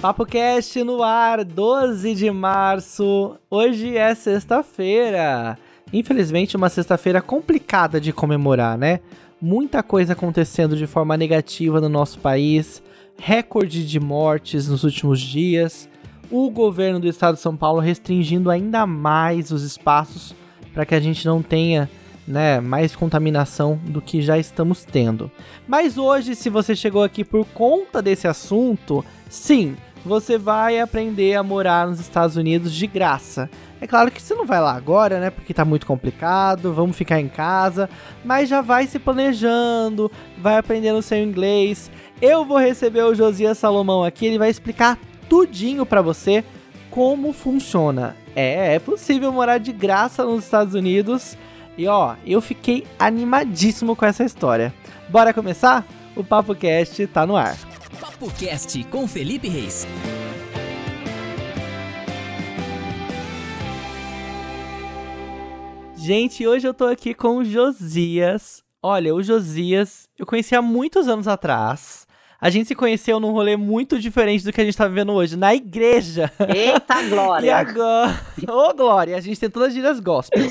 [0.00, 3.36] Papo Cast no ar, 12 de março.
[3.50, 5.58] Hoje é sexta-feira.
[5.92, 9.00] Infelizmente, uma sexta-feira complicada de comemorar, né?
[9.42, 12.80] Muita coisa acontecendo de forma negativa no nosso país,
[13.18, 15.88] recorde de mortes nos últimos dias,
[16.30, 20.32] o governo do estado de São Paulo restringindo ainda mais os espaços
[20.72, 21.90] para que a gente não tenha
[22.28, 25.30] né, mais contaminação do que já estamos tendo.
[25.66, 29.74] Mas hoje, se você chegou aqui por conta desse assunto, sim,
[30.04, 33.50] você vai aprender a morar nos Estados Unidos de graça.
[33.80, 35.30] É claro que você não vai lá agora, né?
[35.30, 37.88] Porque tá muito complicado, vamos ficar em casa,
[38.24, 41.90] mas já vai se planejando, vai aprendendo seu inglês.
[42.20, 44.98] Eu vou receber o Josias Salomão aqui, ele vai explicar
[45.28, 46.44] tudinho para você
[46.90, 48.16] como funciona.
[48.34, 51.36] É, é possível morar de graça nos Estados Unidos.
[51.76, 54.74] E ó, eu fiquei animadíssimo com essa história.
[55.08, 55.86] Bora começar?
[56.16, 57.67] O Papo Cast tá no ar.
[58.00, 59.86] Papo Cast com Felipe Reis.
[65.96, 68.62] Gente, hoje eu tô aqui com o Josias.
[68.82, 72.06] Olha, o Josias eu conheci há muitos anos atrás.
[72.40, 75.36] A gente se conheceu num rolê muito diferente do que a gente tá vivendo hoje,
[75.36, 76.30] na igreja.
[76.54, 77.46] Eita, Glória!
[77.46, 78.20] e agora.
[78.48, 80.46] Ô, Glória, a gente tem todas as gírias gospel.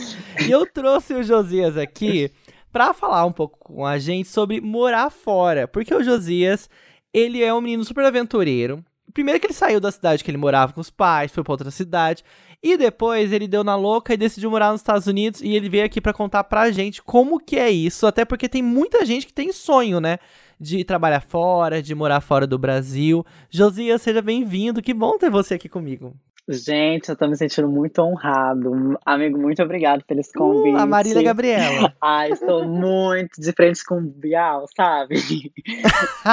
[0.45, 2.29] e eu trouxe o Josias aqui
[2.73, 5.65] pra falar um pouco com a gente sobre morar fora.
[5.65, 6.69] Porque o Josias,
[7.13, 8.83] ele é um menino super aventureiro.
[9.13, 11.71] Primeiro que ele saiu da cidade que ele morava com os pais, foi pra outra
[11.71, 12.23] cidade.
[12.61, 15.41] E depois ele deu na louca e decidiu morar nos Estados Unidos.
[15.41, 18.05] E ele veio aqui pra contar pra gente como que é isso.
[18.05, 20.17] Até porque tem muita gente que tem sonho, né?
[20.59, 23.25] De trabalhar fora, de morar fora do Brasil.
[23.49, 24.81] Josias, seja bem-vindo.
[24.81, 26.15] Que bom ter você aqui comigo.
[26.49, 28.97] Gente, eu tô me sentindo muito honrado.
[29.05, 30.75] Amigo, muito obrigado pelo esse convite.
[30.75, 31.93] Uh, a Marília Gabriela.
[32.01, 35.15] Ai, estou muito de frente com o Bial, sabe?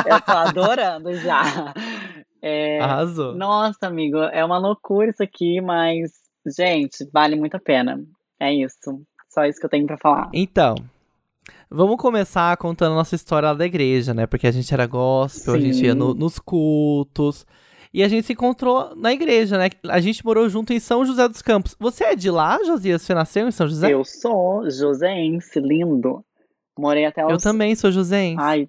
[0.06, 1.74] eu tô adorando já.
[2.40, 2.78] É...
[2.80, 3.34] Arrasou.
[3.34, 6.12] Nossa, amigo, é uma loucura isso aqui, mas,
[6.56, 8.00] gente, vale muito a pena.
[8.38, 9.02] É isso.
[9.28, 10.30] Só isso que eu tenho pra falar.
[10.32, 10.76] Então,
[11.69, 14.26] vamos começar contando a nossa história lá da igreja, né?
[14.28, 17.44] Porque a gente era gospel, a gente ia no- nos cultos.
[17.94, 19.71] E a gente se encontrou na igreja, né?
[19.88, 21.77] A gente morou junto em São José dos Campos.
[21.78, 23.03] Você é de lá, Josias?
[23.03, 23.93] Você nasceu em São José?
[23.93, 26.25] Eu sou joséense, lindo.
[26.77, 27.31] Morei até os...
[27.31, 28.43] Eu também sou joséense.
[28.43, 28.69] Ai,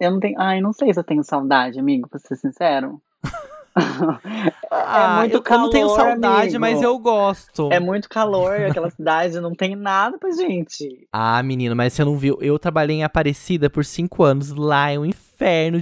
[0.00, 0.40] eu não tenho...
[0.40, 3.00] Ai, não sei se eu tenho saudade, amigo, pra ser sincero.
[4.70, 6.60] Ah, muito eu, eu não tenho calor, saudade, amigo.
[6.60, 7.72] mas eu gosto.
[7.72, 11.08] É muito calor, aquela cidade não tem nada pra gente.
[11.12, 12.38] Ah, menino, mas você não viu?
[12.40, 14.52] Eu trabalhei em Aparecida por cinco anos.
[14.52, 15.23] Lá é um inferno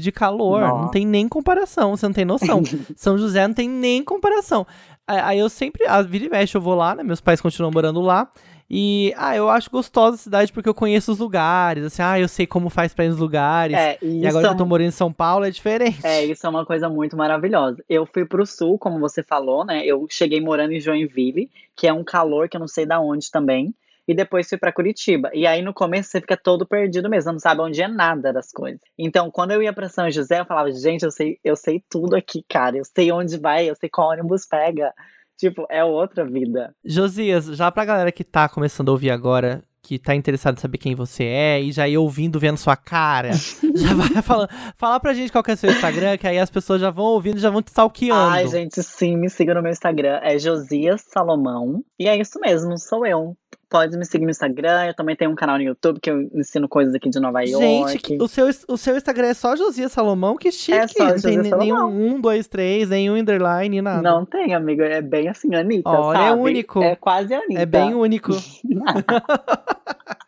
[0.00, 0.60] de calor.
[0.60, 0.82] Nossa.
[0.82, 2.62] Não tem nem comparação, você não tem noção.
[2.96, 4.66] São José não tem nem comparação.
[5.06, 7.02] Aí eu sempre, a vira e mexe, eu vou lá, né?
[7.02, 8.28] Meus pais continuam morando lá.
[8.74, 11.84] E, ah, eu acho gostosa a cidade porque eu conheço os lugares.
[11.84, 13.76] Assim, ah, eu sei como faz pra ir nos lugares.
[13.76, 15.98] É, e e agora é, que eu tô morando em São Paulo é diferente.
[16.02, 17.84] é, isso é uma coisa muito maravilhosa.
[17.86, 19.84] Eu fui pro sul, como você falou, né?
[19.84, 23.30] Eu cheguei morando em Joinville, que é um calor que eu não sei da onde
[23.30, 23.74] também.
[24.06, 25.30] E depois fui pra Curitiba.
[25.32, 28.50] E aí no começo você fica todo perdido mesmo, não sabe onde é nada das
[28.50, 28.80] coisas.
[28.98, 32.16] Então, quando eu ia pra São José, eu falava, gente, eu sei, eu sei tudo
[32.16, 32.76] aqui, cara.
[32.76, 34.92] Eu sei onde vai, eu sei qual ônibus pega.
[35.36, 36.74] Tipo, é outra vida.
[36.84, 40.78] Josias, já pra galera que tá começando a ouvir agora, que tá interessado em saber
[40.78, 43.32] quem você é e já ir ouvindo, vendo sua cara,
[43.74, 44.48] já vai falando.
[44.76, 47.06] Fala pra gente qual que é o seu Instagram, que aí as pessoas já vão
[47.06, 48.30] ouvindo já vão te stalkeando.
[48.30, 50.20] Ai, gente, sim, me siga no meu Instagram.
[50.22, 51.82] É Josias Salomão.
[51.98, 53.36] E é isso mesmo, sou eu.
[53.72, 54.84] Pode me seguir no Instagram.
[54.84, 57.52] Eu também tenho um canal no YouTube que eu ensino coisas aqui de Nova Gente,
[57.62, 57.98] York.
[57.98, 60.76] que- o seu, o seu Instagram é só Josias Salomão, que chique.
[60.76, 61.90] É só não tem Josias ne- Salomão.
[61.90, 64.02] nenhum um, dois, três, nenhum underline, nada.
[64.02, 64.82] Não tem, amigo.
[64.82, 65.88] É bem assim, Anitta.
[65.88, 66.40] Olha, é sabe?
[66.42, 66.82] único.
[66.82, 67.62] É quase Anitta.
[67.62, 68.32] É bem único.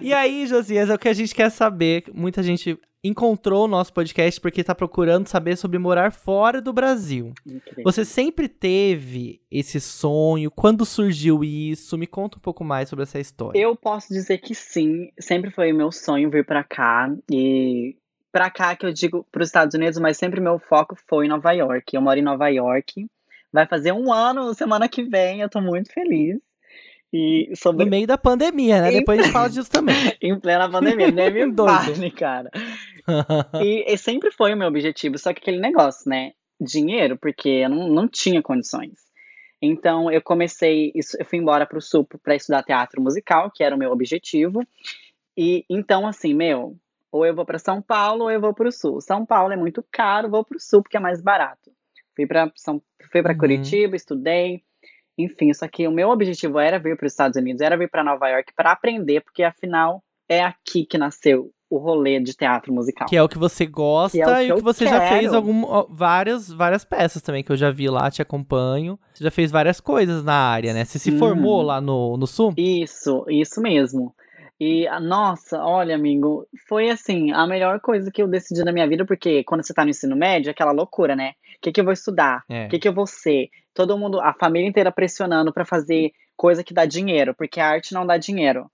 [0.00, 2.04] E aí, Josias, é o que a gente quer saber.
[2.12, 7.32] Muita gente encontrou o nosso podcast porque tá procurando saber sobre morar fora do Brasil.
[7.46, 7.84] Incrível.
[7.84, 10.50] Você sempre teve esse sonho?
[10.50, 11.96] Quando surgiu isso?
[11.98, 13.58] Me conta um pouco mais sobre essa história.
[13.58, 15.10] Eu posso dizer que sim.
[15.18, 17.10] Sempre foi meu sonho vir pra cá.
[17.30, 17.96] E
[18.32, 21.52] pra cá que eu digo pros Estados Unidos, mas sempre meu foco foi em Nova
[21.52, 21.94] York.
[21.94, 23.06] Eu moro em Nova York.
[23.52, 25.40] Vai fazer um ano semana que vem.
[25.40, 26.38] Eu tô muito feliz.
[27.12, 28.90] E sobre No meio da pandemia, né?
[28.90, 28.98] Sim.
[28.98, 29.94] Depois a gente fala disso também.
[30.20, 32.50] em plena pandemia, nem me fale, cara.
[33.58, 36.32] E, e sempre foi o meu objetivo, só que aquele negócio, né?
[36.60, 38.94] Dinheiro, porque eu não, não tinha condições.
[39.60, 43.74] Então eu comecei, isso- eu fui embora pro sul para estudar teatro musical, que era
[43.74, 44.60] o meu objetivo.
[45.36, 46.76] E então assim, meu,
[47.12, 49.00] ou eu vou para São Paulo ou eu vou pro sul.
[49.00, 51.70] São Paulo é muito caro, vou pro sul porque é mais barato.
[52.14, 52.82] Fui para São,
[53.12, 53.38] fui para Uhum.
[53.38, 54.62] Curitiba, estudei.
[55.18, 58.04] Enfim, só que o meu objetivo era vir para os Estados Unidos, era vir para
[58.04, 63.08] Nova York para aprender, porque afinal é aqui que nasceu o rolê de teatro musical.
[63.08, 65.00] Que é o que você gosta Que é o e que o que você já
[65.08, 65.36] fez quero.
[65.36, 68.98] algum, várias, várias peças também, que eu já vi lá, te acompanho.
[69.12, 70.84] Você já fez várias coisas na área, né?
[70.84, 71.18] Você se Uhum.
[71.18, 72.54] formou lá no, no Sul?
[72.56, 74.14] Isso, isso mesmo.
[74.58, 78.88] E, ah, nossa, olha, amigo, foi assim, a melhor coisa que eu decidi na minha
[78.88, 81.32] vida, porque quando você tá no ensino médio, é aquela loucura, né?
[81.58, 82.42] O que que eu vou estudar?
[82.48, 82.66] É.
[82.66, 83.48] O que que eu vou ser?
[83.74, 87.92] Todo mundo, a família inteira pressionando pra fazer coisa que dá dinheiro, porque a arte
[87.92, 88.70] não dá dinheiro.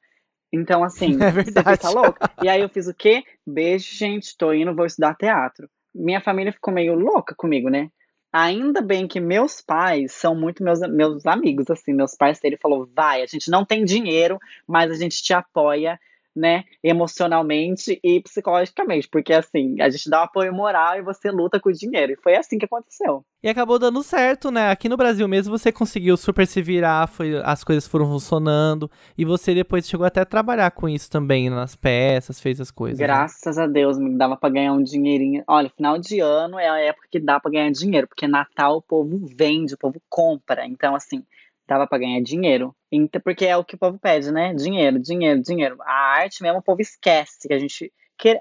[0.52, 1.80] Então, assim, É você verdade.
[1.80, 2.30] tá louca?
[2.42, 3.22] E aí eu fiz o quê?
[3.46, 5.68] Beijo, gente, tô indo, vou estudar teatro.
[5.94, 7.88] Minha família ficou meio louca comigo, né?
[8.32, 13.20] Ainda bem que meus pais são muito meus, meus amigos, assim, meus parceiros falou, vai,
[13.22, 16.00] a gente não tem dinheiro, mas a gente te apoia,
[16.34, 21.60] né, emocionalmente e psicologicamente, porque assim, a gente dá um apoio moral e você luta
[21.60, 22.12] com o dinheiro.
[22.12, 23.24] E foi assim que aconteceu.
[23.42, 24.70] E acabou dando certo, né?
[24.70, 28.90] Aqui no Brasil mesmo você conseguiu super se virar, foi, as coisas foram funcionando.
[29.18, 32.98] E você depois chegou até a trabalhar com isso também nas peças, fez as coisas.
[32.98, 33.04] né?
[33.06, 35.42] Graças a Deus, me dava pra ganhar um dinheirinho.
[35.46, 38.82] Olha, final de ano é a época que dá pra ganhar dinheiro, porque Natal o
[38.82, 40.64] povo vende, o povo compra.
[40.64, 41.24] Então, assim,
[41.66, 42.74] dava pra ganhar dinheiro.
[42.90, 44.54] Então, porque é o que o povo pede, né?
[44.54, 45.76] Dinheiro, dinheiro, dinheiro.
[45.82, 47.92] A arte mesmo o povo esquece que a gente.
[48.18, 48.40] Que...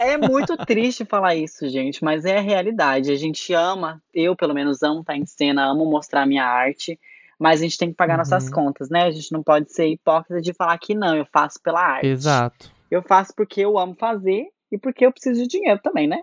[0.00, 3.10] É muito triste falar isso, gente, mas é a realidade.
[3.10, 6.98] A gente ama, eu pelo menos amo estar em cena, amo mostrar a minha arte,
[7.38, 8.18] mas a gente tem que pagar Uhum.
[8.18, 9.04] nossas contas, né?
[9.04, 12.06] A gente não pode ser hipócrita de falar que não, eu faço pela arte.
[12.06, 12.70] Exato.
[12.90, 16.22] Eu faço porque eu amo fazer e porque eu preciso de dinheiro também, né?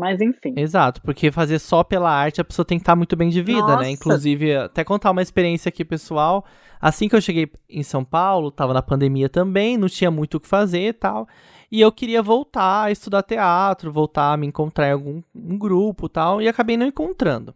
[0.00, 0.54] Mas enfim.
[0.56, 3.60] Exato, porque fazer só pela arte a pessoa tem que estar muito bem de vida,
[3.60, 3.82] Nossa.
[3.82, 3.90] né?
[3.90, 6.44] Inclusive, até contar uma experiência aqui pessoal.
[6.80, 10.40] Assim que eu cheguei em São Paulo, tava na pandemia também, não tinha muito o
[10.40, 11.28] que fazer e tal.
[11.70, 16.06] E eu queria voltar a estudar teatro, voltar a me encontrar em algum um grupo
[16.06, 17.54] e tal, e acabei não encontrando.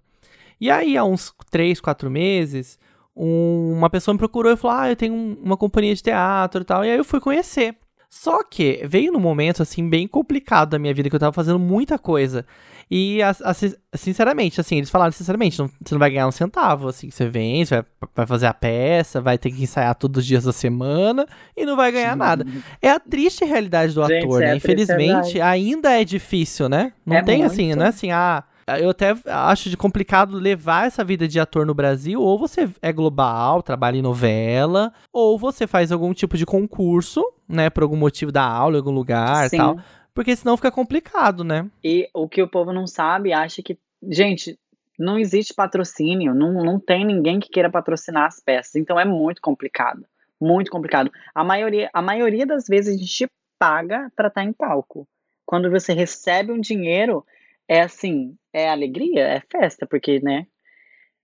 [0.60, 2.78] E aí, há uns três, quatro meses,
[3.16, 6.60] um- uma pessoa me procurou e falou: Ah, eu tenho um- uma companhia de teatro
[6.62, 6.84] e tal.
[6.84, 7.74] E aí eu fui conhecer.
[8.16, 11.58] Só que veio num momento, assim, bem complicado da minha vida, que eu tava fazendo
[11.58, 12.46] muita coisa.
[12.90, 16.86] E, as- assim, sinceramente, assim, eles falaram, sinceramente, não- você não vai ganhar um centavo,
[16.88, 17.84] assim, você vem, você vai,
[18.14, 21.26] vai fazer a peça, vai ter que ensaiar todos os dias da semana
[21.56, 22.46] e não vai ganhar nada.
[22.80, 24.52] É a triste realidade do Gente, ator, é né?
[24.52, 26.92] a triste Infelizmente, ainda é difícil, né?
[27.04, 27.78] Não É tem assim, muito.
[27.78, 28.44] não é assim, ah.
[28.80, 32.18] Eu até acho de complicado levar essa vida de ator no Brasil.
[32.22, 37.70] Ou você é global, trabalha em novela, ou você faz algum tipo de concurso, né?
[37.70, 39.58] Por algum motivo da aula em algum lugar Sim.
[39.58, 39.78] tal.
[40.12, 41.68] Porque senão fica complicado, né?
[41.82, 43.78] E o que o povo não sabe, acha que.
[44.08, 44.58] Gente,
[44.98, 48.76] não existe patrocínio, não, não tem ninguém que queira patrocinar as peças.
[48.76, 50.04] Então é muito complicado.
[50.40, 51.10] Muito complicado.
[51.34, 55.08] A maioria, a maioria das vezes a gente paga pra estar em palco.
[55.46, 57.24] Quando você recebe um dinheiro,
[57.68, 60.46] é assim, é alegria, é festa, porque, né?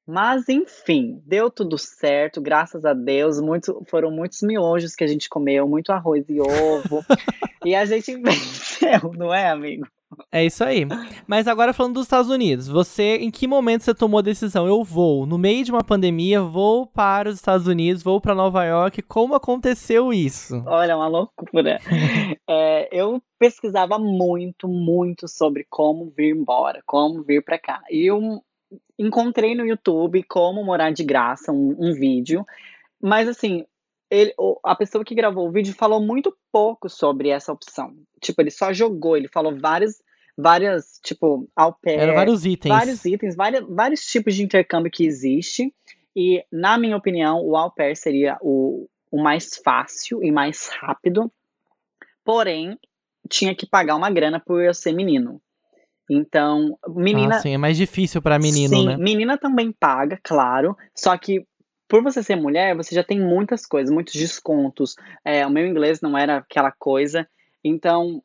[0.06, 3.40] Mas enfim, deu tudo certo, graças a Deus.
[3.40, 7.04] Muito, foram muitos miojos que a gente comeu, muito arroz e ovo.
[7.64, 9.86] e a gente venceu, não é, amigo?
[10.32, 10.86] É isso aí.
[11.26, 14.66] Mas agora falando dos Estados Unidos, você, em que momento você tomou a decisão?
[14.66, 18.64] Eu vou, no meio de uma pandemia, vou para os Estados Unidos, vou para Nova
[18.64, 19.02] York.
[19.02, 20.62] Como aconteceu isso?
[20.66, 21.78] Olha, uma loucura.
[22.52, 27.80] É, eu pesquisava muito, muito sobre como vir embora, como vir pra cá.
[27.88, 28.42] E eu
[29.00, 32.44] encontrei no YouTube como morar de graça, um, um vídeo.
[33.00, 33.64] Mas assim,
[34.10, 37.94] ele, a pessoa que gravou o vídeo falou muito pouco sobre essa opção.
[38.20, 40.02] Tipo, ele só jogou, ele falou várias,
[40.36, 42.74] várias, tipo, au pair, Eram vários itens.
[42.74, 45.74] vários itens, vários, vários tipos de intercâmbio que existe.
[46.14, 51.32] E, na minha opinião, o au pair seria o, o mais fácil e mais rápido.
[52.22, 52.78] Porém,
[53.28, 55.40] tinha que pagar uma grana por eu ser menino.
[56.12, 57.36] Então, menina.
[57.36, 58.96] Ah, sim, é mais difícil para menino, sim, né?
[58.96, 60.76] menina também paga, claro.
[60.92, 61.46] Só que
[61.88, 64.96] por você ser mulher, você já tem muitas coisas, muitos descontos.
[65.24, 67.28] É, o meu inglês não era aquela coisa.
[67.62, 68.20] Então,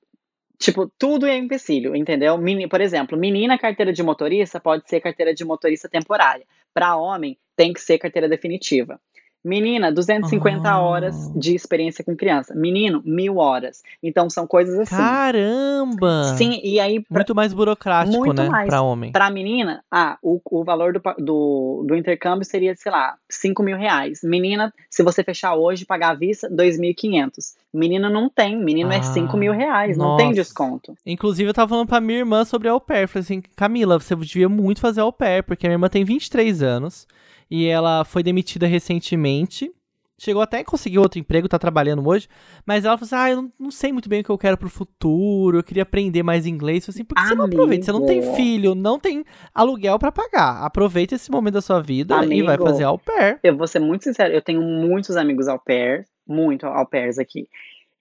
[0.57, 2.37] tipo, tudo é empecilho, entendeu?
[2.39, 6.45] Meni- por exemplo, menina carteira de motorista pode ser carteira de motorista temporária.
[6.73, 8.99] Para homem, tem que ser carteira definitiva.
[9.45, 10.81] Menina, 250 Ah.
[10.81, 12.55] horas de experiência com criança.
[12.55, 13.83] Menino, mil horas.
[14.01, 14.95] Então, são coisas assim.
[14.95, 16.33] Caramba!
[16.35, 18.49] Sim, e aí, pra, Muito mais burocrático, Muito né?
[18.49, 18.67] mais.
[18.67, 19.11] Pra homem.
[19.11, 23.77] Pra menina, ah, o, o valor do, do, do intercâmbio seria, sei lá, 5 mil
[23.77, 24.21] reais.
[24.23, 27.53] Menina, se você fechar hoje, pagar à vista, 2.500.
[27.71, 30.41] Menino não tem, menino é Ah, 5 mil reais, não tem nossa.
[30.41, 30.95] desconto.
[31.05, 33.07] Inclusive, eu tava falando pra minha irmã sobre au pair.
[33.07, 37.05] Falei assim, Camila, você devia muito fazer au pair, porque minha irmã tem 23 anos
[37.49, 39.71] e ela foi demitida recentemente.
[40.17, 42.29] Chegou até a conseguir outro emprego, tá trabalhando hoje.
[42.65, 44.69] Mas ela falou assim: Ah, eu não, sei muito bem o que eu quero pro
[44.69, 46.87] futuro, eu queria aprender mais inglês.
[46.87, 47.85] Eu falei assim, por que você não aproveita?
[47.85, 48.35] Você não tem Amigo.
[48.35, 50.63] filho, não tem aluguel pra pagar.
[50.63, 52.63] Aproveita esse momento da sua vida e vai Amigo.
[52.63, 53.39] fazer au pair.
[53.43, 57.49] Eu vou ser muito sincero, eu tenho muitos amigos au pair, muito au pairs aqui.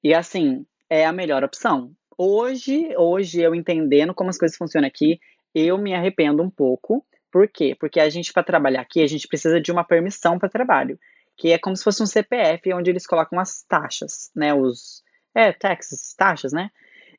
[0.03, 1.91] E assim, é a melhor opção.
[2.17, 5.19] Hoje, hoje eu entendendo como as coisas funcionam aqui,
[5.53, 7.05] eu me arrependo um pouco.
[7.35, 7.77] Por quê?
[7.81, 10.97] Porque a gente, para trabalhar aqui, a gente precisa de uma permissão para trabalho,
[11.37, 14.55] que é como se fosse um CPF, onde eles colocam as taxas, né?
[14.55, 15.03] Os.
[15.35, 16.71] É, taxas, taxas, né?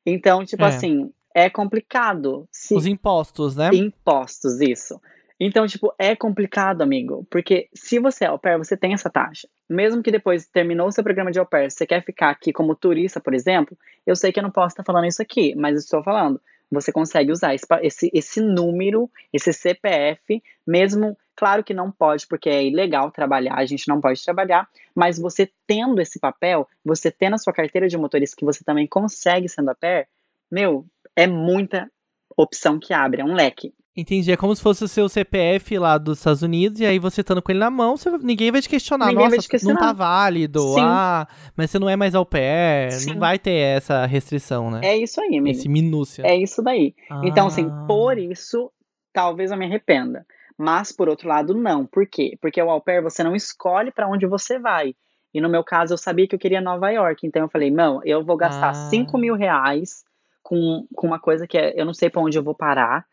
[0.06, 0.68] Então, tipo É.
[0.68, 2.48] assim, é complicado.
[2.50, 3.72] Se, Os impostos, né?
[3.74, 5.02] Impostos, isso.
[5.38, 9.50] Então, tipo, é complicado, amigo, porque se você é au pair, você tem essa taxa.
[9.70, 12.74] Mesmo que depois terminou o seu programa de au pair, você quer ficar aqui como
[12.74, 16.02] turista, por exemplo, eu sei que eu não posso estar falando isso aqui, mas estou
[16.02, 16.40] falando.
[16.72, 22.64] Você consegue usar esse, esse, número, esse CPF, mesmo, claro que não pode, porque é
[22.64, 27.38] ilegal trabalhar, a gente não pode trabalhar, mas você tendo esse papel, você tendo a
[27.38, 30.08] sua carteira de motorista que você também consegue sendo au pair,
[30.50, 31.90] meu, é muita
[32.36, 33.74] opção que abre, é um leque.
[33.98, 34.30] Entendi.
[34.32, 37.42] É como se fosse o seu CPF lá dos Estados Unidos, e aí você estando
[37.42, 39.08] com ele na mão, você- ninguém vai te questionar.
[39.08, 39.80] Ninguém Nossa, te questionar.
[39.80, 40.60] não tá válido.
[40.74, 40.82] Sim.
[40.82, 42.92] Ah, mas você não é mais pair.
[42.92, 43.12] Sim.
[43.14, 44.82] Não vai ter essa restrição, né?
[44.84, 45.50] É isso aí, amigo.
[45.58, 46.24] Esse minúcia.
[46.26, 46.94] É isso daí.
[47.24, 47.86] Então, assim, Ah.
[47.88, 48.70] por isso,
[49.14, 50.26] talvez eu me arrependa.
[50.58, 51.86] Mas, por outro lado, não.
[51.86, 52.38] Por quê?
[52.42, 54.94] Porque o au pair você não escolhe para onde você vai.
[55.34, 57.26] E no meu caso, eu sabia que eu queria Nova York.
[57.28, 58.74] Então, eu falei, não, eu vou gastar Ah.
[58.90, 60.04] 5 mil reais
[60.42, 63.06] com, com uma coisa que é, eu não sei para onde eu vou parar.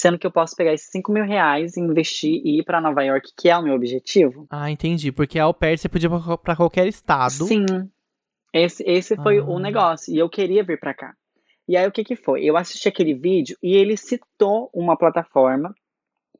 [0.00, 3.32] Sendo que eu posso pegar esses 5 mil reais, investir e ir para Nova York,
[3.36, 4.46] que é o meu objetivo.
[4.48, 5.12] Ah, entendi.
[5.12, 7.44] Porque au pair você podia ir pra- qualquer estado.
[7.46, 7.66] Sim.
[8.50, 9.44] Esse, esse foi Ah.
[9.44, 10.14] o negócio.
[10.14, 11.12] E eu queria vir pra cá.
[11.68, 12.42] E aí, o que que foi?
[12.42, 15.74] Eu assisti aquele vídeo e ele citou uma plataforma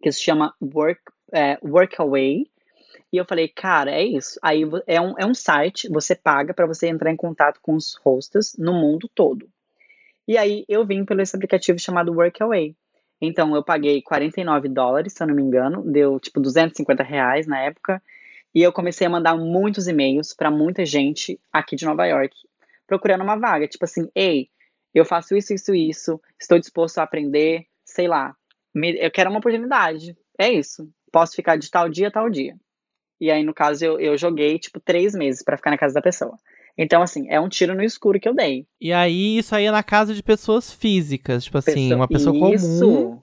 [0.02, 2.46] que se chama Work, é, Workaway.
[3.12, 4.40] E eu falei, cara, é isso.
[4.42, 7.94] Aí é um, é um site, você paga pra você entrar em contato com os
[8.02, 9.46] hostels no mundo todo.
[10.26, 12.74] E aí eu vim pelo esse aplicativo chamado Workaway.
[13.20, 17.60] Então eu paguei 49 dólares, se eu não me engano, deu tipo 250 reais na
[17.60, 18.02] época.
[18.54, 22.34] E eu comecei a mandar muitos e-mails pra muita gente aqui de Nova York,
[22.86, 23.68] procurando uma vaga.
[23.68, 24.48] Tipo assim, ei,
[24.94, 28.34] eu faço isso, isso, isso, estou disposto a aprender, sei lá,
[28.74, 30.16] me- eu quero uma oportunidade.
[30.38, 30.88] É isso.
[31.12, 32.56] Posso ficar de tal dia a tal dia.
[33.20, 36.02] E aí, no caso, eu, eu joguei, tipo, três meses pra ficar na casa da
[36.02, 36.36] pessoa.
[36.78, 38.66] Então, assim, é um tiro no escuro que eu dei.
[38.80, 41.44] E aí, isso aí é na casa de pessoas físicas.
[41.44, 43.20] Tipo assim, Pessoa- uma pessoa isso, comum.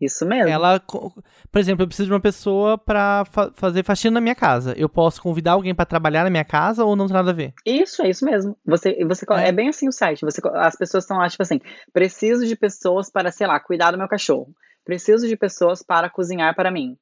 [0.00, 0.48] Isso mesmo.
[0.48, 4.72] Ela, por exemplo, eu preciso de uma pessoa pra fa- fazer faxina na minha casa.
[4.78, 7.52] Eu posso convidar alguém pra trabalhar na minha casa ou não tem nada a ver?
[7.66, 8.56] Isso, é isso mesmo.
[8.64, 9.48] Você, você, É.
[9.48, 9.52] é.
[9.52, 10.22] bem assim o site.
[10.24, 11.60] Você, as pessoas estão lá, tipo assim,
[11.92, 14.48] preciso de pessoas para, sei lá, cuidar do meu cachorro.
[14.86, 16.96] Preciso de pessoas para cozinhar para mim.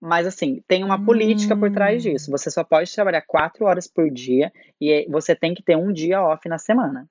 [0.00, 2.10] Mas assim, tem uma política por trás Hum.
[2.12, 2.30] disso.
[2.30, 5.92] Você só pode trabalhar quatro horas por dia e é- você tem que ter um
[5.92, 7.06] dia off na semana.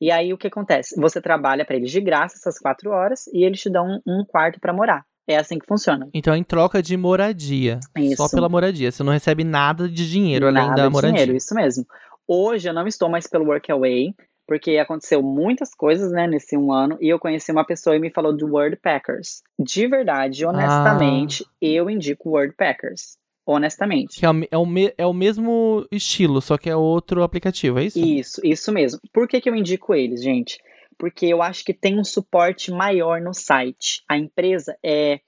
[0.00, 0.98] E aí o que acontece?
[1.00, 4.58] Você trabalha para eles de graça essas quatro horas e eles te dão um, quarto
[4.58, 5.04] para morar.
[5.28, 6.08] É assim que funciona.
[6.12, 7.78] Então, em troca de moradia.
[8.16, 8.34] Só Isso.
[8.34, 8.90] pela moradia.
[8.90, 11.12] Você não recebe nada de dinheiro além Nada da de moradia.
[11.16, 11.86] dinheiro, isso mesmo.
[12.26, 14.12] Hoje eu não estou mais pelo Workaway,
[14.46, 18.10] porque aconteceu muitas coisas, né, nesse um ano, e eu conheci uma pessoa e me
[18.10, 19.42] falou do Wordpackers.
[19.58, 23.16] De verdade, honestamente, eu indico Wordpackers.
[23.44, 24.20] Honestamente.
[24.20, 27.80] Que é o, é, o me- é o mesmo estilo, só que é outro aplicativo,
[27.80, 27.98] é isso?
[27.98, 29.00] Isso, isso mesmo.
[29.12, 30.58] Por que, que eu indico eles, gente?
[30.96, 34.04] Porque eu acho que tem um suporte maior no site.
[34.08, 35.18] A empresa é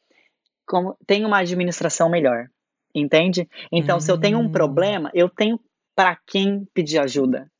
[0.65, 2.47] como tem uma administração melhor,
[2.95, 3.49] entende?
[3.73, 4.51] Então, se eu tenho um Hum.
[4.53, 5.59] problema, eu tenho
[5.97, 7.51] para quem pedir ajuda.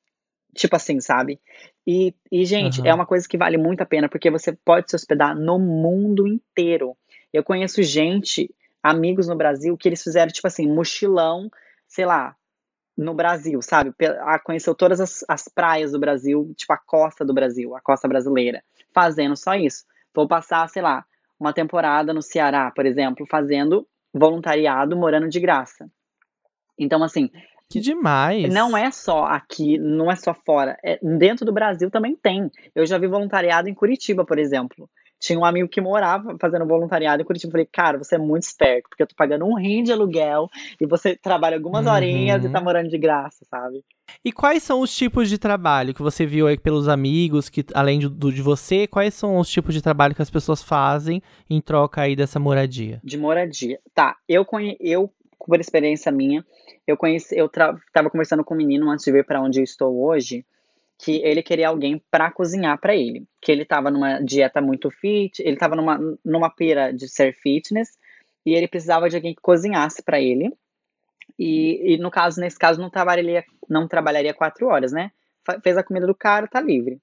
[0.55, 1.41] Tipo assim, sabe?
[1.87, 2.89] E, e gente, Aham.
[2.91, 6.27] é uma coisa que vale muito a pena, porque você pode se hospedar no mundo
[6.27, 6.97] inteiro.
[7.33, 11.51] Eu conheço gente, amigos no Brasil, que eles fizeram, tipo assim, mochilão,
[11.89, 12.37] sei lá,
[12.97, 13.93] no Brasil, sabe?
[14.21, 18.07] Ah, Conheceu todas as, as praias do Brasil, tipo a costa do Brasil, a costa
[18.07, 19.85] brasileira, fazendo só isso.
[20.15, 21.05] Vou passar, sei lá,
[21.39, 25.91] uma temporada no Ceará, por exemplo, fazendo voluntariado, morando de graça.
[26.79, 27.31] Então, assim,
[27.71, 28.53] Que demais.
[28.53, 30.77] não é só aqui, não é só fora.
[30.85, 32.51] É, dentro do Brasil também tem.
[32.75, 34.89] Eu já vi voluntariado em Curitiba, por exemplo.
[35.19, 37.49] Tinha um amigo que morava fazendo voluntariado em Curitiba.
[37.49, 40.49] Eu falei, cara, você é muito esperto, porque eu tô pagando um rim de aluguel
[40.79, 41.93] e você trabalha algumas Uhum.
[41.93, 43.83] horinhas e tá morando de graça, sabe?
[44.23, 47.99] E quais são os tipos de trabalho que você viu aí pelos amigos, que além
[47.99, 51.61] de- do de você, quais são os tipos de trabalho que as pessoas fazem em
[51.61, 53.01] troca aí dessa moradia?
[53.03, 53.79] De moradia.
[53.95, 54.77] Tá, eu conhe...
[54.79, 55.11] eu,
[55.47, 56.45] por experiência minha,
[56.87, 57.77] eu conheci, eu tra...
[57.93, 60.45] tava conversando com um menino antes de vir pra onde eu estou hoje,
[60.99, 65.43] que ele queria alguém pra cozinhar pra ele, que ele tava numa dieta muito fit,
[65.43, 67.99] ele tava numa numa pira de ser fitness
[68.47, 70.53] e ele precisava de alguém que cozinhasse pra ele.
[71.39, 75.11] E, e no caso, nesse caso, não trabalharia, não trabalharia quatro horas, né?
[75.63, 77.01] Fez a comida do cara, tá livre.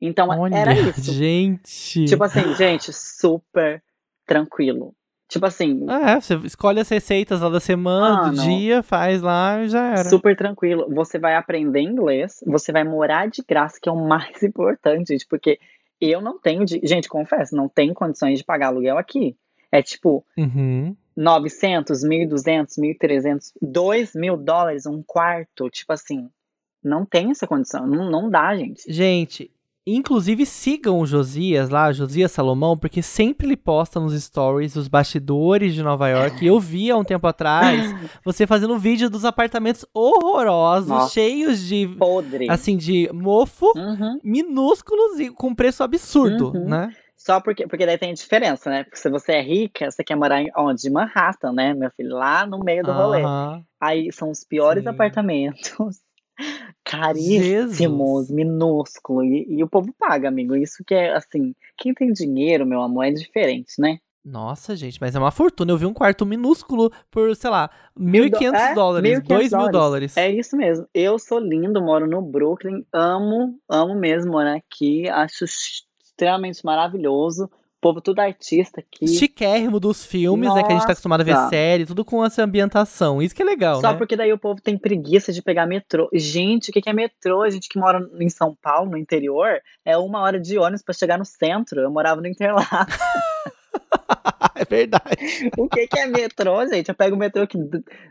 [0.00, 1.12] Então Olha, era isso.
[1.12, 2.04] gente.
[2.06, 3.82] Tipo assim, gente, super
[4.26, 4.94] tranquilo.
[5.30, 8.42] Tipo assim, É, você escolhe as receitas lá da semana, do Mano.
[8.42, 10.04] dia, faz lá e já era.
[10.10, 10.86] super tranquilo.
[10.92, 15.26] Você vai aprender inglês, você vai morar de graça, que é o mais importante, gente,
[15.28, 15.58] porque
[16.00, 16.80] eu não tenho, de...
[16.82, 19.36] gente, confesso, não tenho condições de pagar aluguel aqui.
[19.70, 20.96] É tipo Uhum.
[21.16, 26.28] 900, 1.200, 1.300, 2 mil dólares um quarto, tipo assim,
[26.82, 28.82] não tem essa condição, não, não dá, gente.
[28.92, 29.48] Gente,
[29.96, 35.74] inclusive sigam o Josias lá, Josias Salomão, porque sempre ele posta nos stories os bastidores
[35.74, 36.44] de Nova York.
[36.44, 37.94] E eu vi há um tempo atrás
[38.24, 41.12] você fazendo vídeo dos apartamentos horrorosos, Nossa.
[41.14, 42.50] cheios de, Podre.
[42.50, 44.18] assim, de mofo, Uhum.
[44.22, 46.68] minúsculos e com preço absurdo, Uhum.
[46.68, 46.90] né?
[47.16, 48.82] Só porque, porque daí tem diferença, né?
[48.82, 50.88] Porque se você é rica, você quer morar em onde?
[50.88, 52.14] Manhattan, né, meu filho?
[52.16, 53.22] Lá no meio do rolê.
[53.78, 54.88] Aí são os piores Sim.
[54.88, 55.98] apartamentos.
[56.84, 58.30] Caríssimos, Jesus.
[58.30, 59.24] minúsculo.
[59.24, 60.56] E, e o povo paga, amigo.
[60.56, 61.54] Isso que é assim.
[61.76, 63.98] Quem tem dinheiro, meu amor, é diferente, né?
[64.24, 65.72] Nossa, gente, mas é uma fortuna.
[65.72, 70.16] Eu vi um quarto minúsculo por, sei lá, 1.500 é, dólares, 1.500 2 mil dólares.
[70.16, 70.86] É isso mesmo.
[70.92, 72.84] Eu sou lindo, moro no Brooklyn.
[72.92, 75.08] Amo, amo mesmo morar aqui.
[75.08, 77.50] Acho extremamente maravilhoso.
[77.80, 79.08] Povo tudo artista aqui.
[79.08, 80.62] Chiquérrimo dos filmes, né?
[80.62, 83.22] Que a gente tá acostumado a ver série, tudo com essa ambientação.
[83.22, 83.98] Isso que é legal, Só né?
[83.98, 86.08] porque daí o povo tem preguiça de pegar metrô.
[86.12, 87.42] Gente, o que é metrô?
[87.42, 90.94] A gente que mora em São Paulo, no interior, é uma hora de ônibus pra
[90.94, 91.80] chegar no centro.
[91.80, 92.68] Eu morava no Interlagos.
[94.54, 95.50] é verdade.
[95.58, 96.88] o que que é metrô, gente?
[96.88, 97.58] Eu pego o metrô que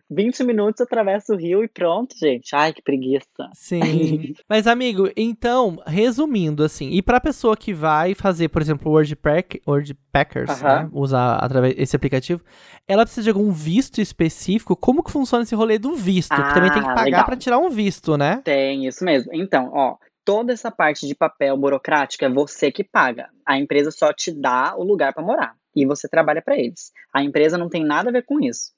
[0.10, 2.56] 20 minutos, atravesso o rio e pronto, gente.
[2.56, 3.28] Ai, que preguiça.
[3.54, 4.34] Sim.
[4.48, 9.62] Mas, amigo, então, resumindo, assim, e pra pessoa que vai fazer, por exemplo, o WordPack,
[9.68, 10.84] WordPackers, Aham.
[10.84, 10.90] né?
[10.94, 12.44] Usar através esse aplicativo,
[12.88, 14.76] ela precisa de algum visto específico?
[14.76, 16.36] Como que funciona esse rolê do visto?
[16.36, 17.26] que também tem que Ah, pagar legal.
[17.26, 18.42] pra tirar um visto, né?
[18.44, 19.32] Tem, isso mesmo.
[19.34, 23.30] Então, ó, toda essa parte de papel burocrático é você que paga.
[23.46, 26.92] A empresa só te dá o lugar pra morar e você trabalha pra eles.
[27.14, 28.72] A empresa não tem nada a ver com isso.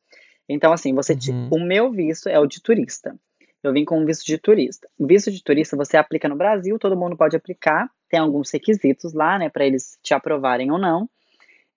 [0.47, 1.49] Então, assim, você Uhum.
[1.51, 3.15] o meu visto é o de turista.
[3.63, 4.87] Eu vim com um visto de turista.
[4.99, 7.89] Visto de turista você aplica no Brasil, todo mundo pode aplicar.
[8.09, 11.09] Tem alguns requisitos lá, né, Pra eles te aprovarem ou não.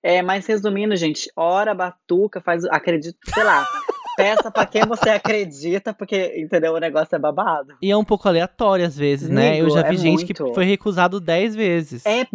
[0.03, 3.65] É, mas resumindo, gente, ora batuca, faz, acredito, sei lá.
[4.17, 6.75] Peça pra quem você acredita, porque, entendeu?
[6.75, 7.75] O negócio é babado.
[7.83, 9.61] E é um pouco aleatório às vezes, né?
[9.61, 10.55] Eu Amigo, já é vi gente que muito.
[10.55, 12.05] foi recusado 10 vezes.
[12.07, 12.27] É,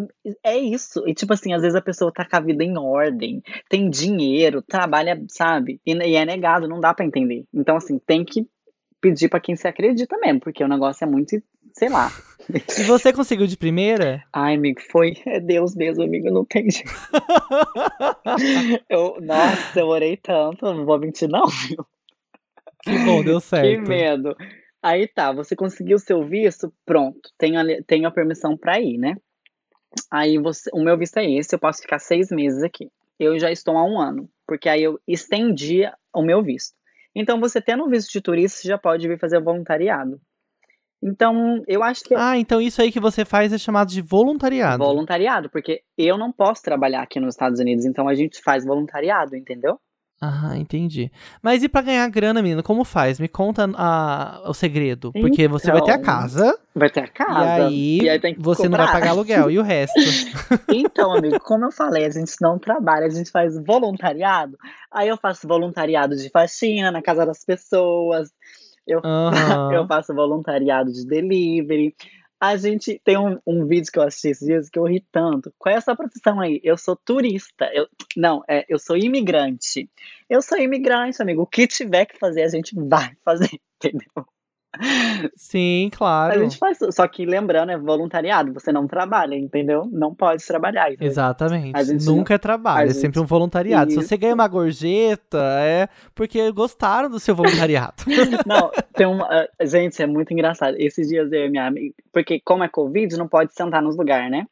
[0.44, 1.04] é isso.
[1.08, 4.62] E, tipo assim, às vezes a pessoa tá com a vida em ordem, tem dinheiro,
[4.62, 5.80] trabalha, sabe?
[5.86, 7.46] E, e é negado, não dá pra entender.
[7.54, 8.48] Então, assim, tem que
[9.02, 11.42] pedir pra quem se acredita mesmo, porque o negócio é muito,
[11.80, 12.12] sei lá.
[12.78, 14.24] E você conseguiu de primeira?
[14.34, 15.14] Ai, amigo, foi.
[15.26, 16.90] É Deus mesmo, amigo, não tem jeito.
[18.90, 21.86] Eu, nossa, eu orei tanto, não vou mentir, não, viu?
[22.84, 23.88] Que bom, deu Que certo.
[23.88, 24.36] medo.
[24.82, 28.98] Aí tá, você conseguiu o seu visto, pronto, tenho a, tenho a permissão pra ir,
[28.98, 29.16] né?
[30.12, 32.90] Aí você, o meu visto é esse, eu posso ficar seis meses aqui.
[33.20, 36.74] Eu já estou há um ano, porque aí eu estendi o meu visto.
[37.14, 40.20] Então, você tendo o visto de turista, você já pode vir fazer voluntariado.
[41.02, 44.02] Então, eu acho que é Ah, então isso aí que você faz é chamado de
[44.02, 44.84] voluntariado.
[44.84, 49.36] voluntariado, porque eu não posso trabalhar aqui nos Estados Unidos, então a gente faz voluntariado,
[49.36, 49.80] entendeu?
[50.22, 51.10] Ah, entendi.
[51.42, 53.22] Mas e pra ganhar grana, menino, como faz?
[53.22, 55.14] Me conta a- o segredo.
[55.14, 57.70] Porque você vai ter a Então, casa Vai ter a casa.
[57.72, 59.50] e aí tem que você não vai pagar aluguel.
[59.50, 59.96] E o resto?
[60.70, 64.58] Então, amigo, como eu falei, a gente não trabalha, a gente faz voluntariado.
[64.92, 68.30] Aí eu faço voluntariado de faxina na casa das pessoas.
[69.00, 69.74] Eu, Aham.
[69.74, 71.96] eu faço voluntariado de delivery.
[72.40, 75.54] A gente tem um, um vídeo que eu assisti esses dias que eu ri tanto.
[75.58, 76.62] Qual é a sua profissão aí?
[76.64, 77.70] Eu sou turista.
[77.74, 79.90] Eu, não, é, eu sou imigrante.
[80.30, 81.42] Eu sou imigrante, amigo.
[81.42, 84.26] O que tiver que fazer, a gente vai fazer, entendeu?
[85.36, 86.40] Sim, A claro.
[86.42, 86.78] gente faz.
[86.92, 88.54] Só que lembrando, é voluntariado.
[88.54, 89.88] Você não trabalha, entendeu?
[89.92, 90.88] Não pode trabalhar.
[90.92, 91.08] entendeu?
[91.08, 91.76] Exatamente.
[91.76, 93.92] A gente Nunca é trabalho, a é gente- sempre um voluntariado.
[93.92, 94.08] Se Isso.
[94.08, 98.04] você ganha uma gorjeta, é porque gostaram do seu voluntariado.
[98.46, 99.26] Não, tem uma.
[99.26, 100.76] ah, Gente, é muito engraçado.
[100.78, 101.94] Esses dias eu e minha amiga.
[102.12, 104.46] Porque, como é Covid, não pode sentar nos lugares, né?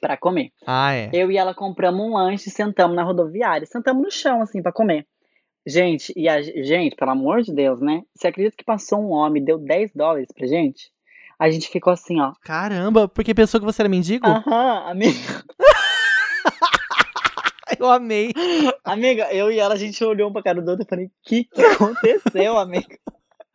[0.00, 0.50] Pra comer.
[0.66, 1.08] ah, é.
[1.12, 3.64] Eu e ela compramos um lanche e sentamos na rodoviária.
[3.66, 5.06] Sentamos no chão, assim, pra comer.
[5.66, 8.02] Gente, e a gente, pelo amor de Deus, né?
[8.14, 10.92] Você acredita que passou um homem e deu 10 dólares pra gente?
[11.38, 12.32] A gente ficou assim, ó.
[12.42, 14.26] Caramba, porque pensou que você era mendigo?
[14.26, 15.44] Aham, amiga.
[17.78, 18.32] Eu amei.
[18.84, 21.10] Amiga, eu e ela, a gente olhou um pra cara do outro e falei, o
[21.22, 22.98] que, que aconteceu, amiga?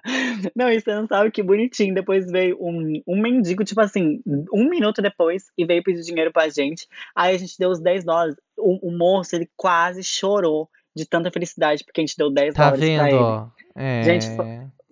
[0.55, 1.93] Não, e você não sabe que bonitinho.
[1.93, 6.49] Depois veio um, um mendigo, tipo assim, um minuto depois, e veio pedir dinheiro pra
[6.49, 6.87] gente.
[7.15, 8.35] Aí a gente deu os 10 dólares.
[8.57, 10.69] O, o moço, ele quase chorou
[10.99, 13.15] de tanta felicidade, porque a gente deu 10 Tá dólares pra vendo, ele.
[13.23, 13.45] ó?
[13.75, 14.03] É.
[14.03, 14.27] Gente,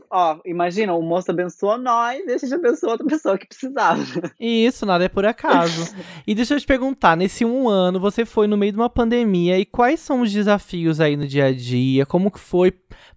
[0.09, 4.03] ó, imagina, o moço abençoou nós e a gente abençoou outra pessoa que precisava.
[4.39, 5.93] E isso, nada é por acaso.
[6.25, 9.59] e deixa eu te perguntar, nesse um ano, você foi no meio de uma pandemia,
[9.59, 12.05] e quais são os desafios aí no dia a dia?
[12.05, 12.73] Como que foi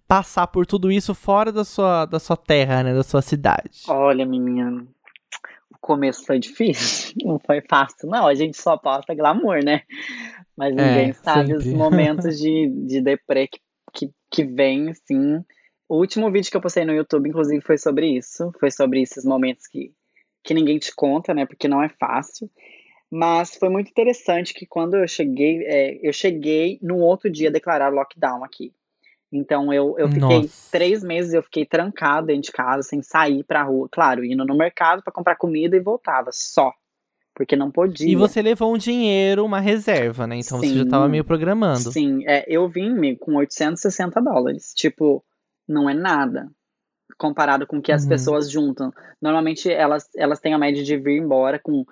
[0.07, 3.83] passar por tudo isso fora da sua, da sua terra, né, da sua cidade?
[3.87, 4.85] Olha, menina,
[5.81, 9.83] começo foi difícil, não foi fácil, não, a gente só posta glamour, né?
[10.57, 11.55] Mas ninguém É, sabe sempre.
[11.55, 13.59] os momentos de, de deprê que,
[13.93, 15.43] que, que vem, assim.
[15.89, 18.51] O último vídeo que eu postei no YouTube, inclusive, foi sobre isso.
[18.59, 19.93] Foi sobre esses momentos que,
[20.43, 21.45] que ninguém te conta, né?
[21.45, 22.49] Porque não é fácil.
[23.11, 27.51] Mas foi muito interessante que quando eu cheguei, é, eu cheguei no outro dia a
[27.51, 28.73] declarar lockdown aqui.
[29.31, 30.69] Então eu, eu fiquei Nossa.
[30.71, 33.87] três meses, eu fiquei trancado dentro de casa, sem sair pra rua.
[33.91, 36.73] Claro, indo no mercado pra comprar comida e voltava, só.
[37.33, 38.11] Porque não podia.
[38.11, 40.35] E você levou um dinheiro, uma reserva, né?
[40.35, 40.89] Então você já Sim.
[40.89, 41.91] tava meio programando.
[41.91, 44.73] Sim, é, eu vim com 860 dólares.
[44.75, 45.23] Tipo,
[45.67, 46.49] não é nada
[47.17, 48.09] comparado com o que as Uhum.
[48.09, 48.91] pessoas juntam.
[49.21, 51.85] Normalmente elas, elas têm a média de vir embora com,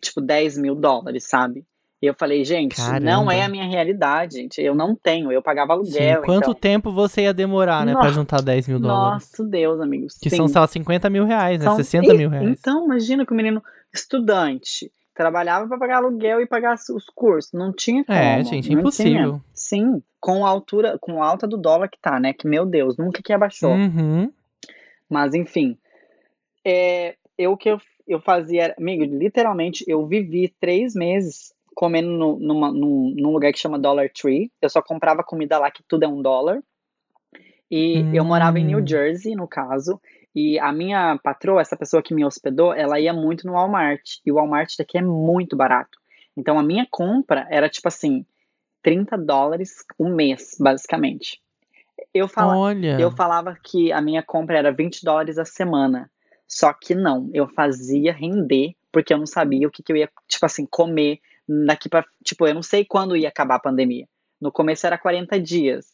[0.00, 1.64] tipo, 10 mil dólares, sabe?
[2.02, 3.34] E eu falei, gente, não Caramba.
[3.34, 4.60] é a minha realidade, gente.
[4.60, 5.80] Eu não tenho, eu pagava Sim.
[5.80, 6.22] aluguel.
[6.22, 6.54] Quanto então...
[6.54, 9.28] tempo você ia demorar, né, pra Nossa, juntar 10 mil dólares?
[9.30, 10.16] Nossa, Deus, amigos.
[10.16, 10.48] Que sim.
[10.48, 11.66] são, lá, 50 mil reais, né?
[11.66, 12.58] São- 60 e- mil reais.
[12.58, 17.52] Então, imagina que o menino estudante trabalhava para pagar aluguel e pagar os cursos.
[17.52, 18.18] Não tinha como.
[18.18, 19.32] É, gente, não impossível.
[19.32, 19.44] tinha.
[19.52, 22.32] Sim, com a altura, com a alta do dólar que tá, né?
[22.32, 23.72] Que, meu Deus, nunca que abaixou.
[23.72, 24.32] Uhum.
[25.06, 25.76] Mas, enfim.
[26.64, 32.72] É, eu que eu, eu fazia, amigo, literalmente, eu vivi três meses comendo no, numa-
[32.72, 34.50] num, num lugar que chama Dollar Tree.
[34.60, 36.62] Eu só comprava comida lá que tudo é um dólar.
[37.70, 38.86] E eu morava em New Hum.
[38.86, 40.00] Jersey, no caso.
[40.34, 44.02] E a minha patroa, essa pessoa que me hospedou, ela ia muito no Walmart.
[44.24, 45.98] E o Walmart daqui é muito barato.
[46.36, 48.24] Então a minha compra era tipo assim,
[48.82, 51.40] 30 dólares um mês, basicamente.
[52.14, 52.98] Eu, fala, Olha.
[52.98, 56.10] eu falava que a minha compra era 20 dólares a semana.
[56.48, 60.10] Só que não, eu fazia render, porque eu não sabia o que, que eu ia,
[60.26, 61.20] tipo assim, comer
[61.66, 62.04] daqui pra.
[62.24, 64.06] Tipo, eu não sei quando ia acabar a pandemia.
[64.40, 65.86] No começo era 40 dias.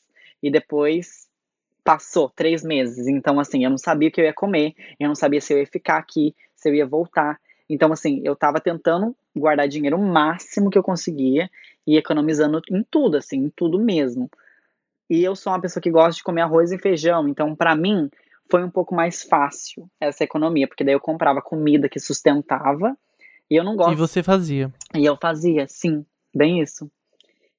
[0.42, 1.26] E depois
[1.82, 3.06] passou três meses.
[3.06, 5.58] Então, assim, eu não sabia o que eu ia comer, eu não sabia se eu
[5.58, 7.40] ia ficar aqui, se eu ia voltar.
[7.70, 11.48] Então, assim, eu tava tentando guardar dinheiro o máximo que eu conseguia
[11.86, 14.30] e economizando em tudo, assim, em tudo mesmo.
[15.08, 18.10] E eu sou uma pessoa que gosta de comer arroz e feijão, então pra mim
[18.50, 22.96] foi um pouco mais fácil essa economia, porque daí eu comprava comida que sustentava
[23.50, 23.92] e eu não gosto.
[23.92, 24.72] E você fazia.
[24.94, 26.04] E eu fazia, sim,
[26.34, 26.90] bem isso.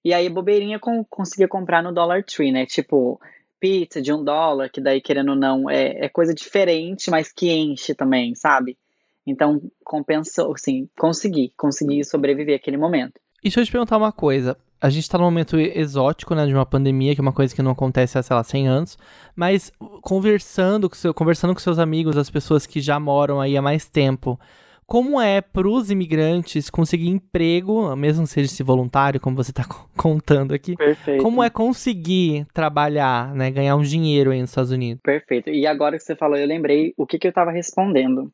[0.04, 2.65] E aí, bobeirinha, com, conseguia comprar no Dollar Tree, né?
[2.65, 3.19] Tipo,
[3.60, 7.52] pizza de um dólar, que daí, querendo ou não, é, é coisa diferente, mas que
[7.52, 8.78] enche também, sabe?
[9.26, 13.19] Então, compensou, assim, consegui, consegui sobreviver aquele momento.
[13.39, 14.58] E deixa eu te perguntar uma coisa.
[14.80, 17.62] A gente tá num momento exótico, né, de uma pandemia, que é uma coisa que
[17.62, 18.97] não acontece há, sei lá, 100 anos,
[19.36, 19.71] mas
[20.02, 23.89] conversando com, seu, conversando com seus amigos, as pessoas que já moram aí há mais
[23.89, 24.39] tempo,
[24.88, 30.54] como é pros imigrantes conseguir emprego, mesmo seja esse voluntário, como você tá co- contando
[30.54, 31.21] aqui, Perfeito.
[31.21, 35.02] como é conseguir trabalhar, né, ganhar um dinheiro aí nos Estados Unidos?
[35.04, 35.50] Perfeito.
[35.50, 38.32] E agora que você falou, eu lembrei o que, que eu tava respondendo.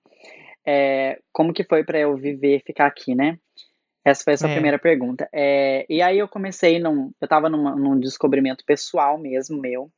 [0.65, 3.37] É, como que foi pra eu viver ficar aqui, né?
[4.05, 4.53] Essa foi a sua É.
[4.53, 5.27] primeira pergunta.
[5.33, 7.11] É, e aí eu comecei num.
[7.19, 9.89] Eu tava numa- num descobrimento pessoal mesmo, meu.